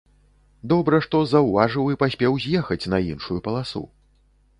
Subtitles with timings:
[0.71, 3.83] Добра, што заўважыў і паспеў з'ехаць на іншую паласу.